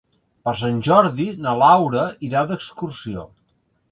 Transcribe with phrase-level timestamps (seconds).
[0.47, 3.29] Per Sant Jordi na Laura irà d'excursió.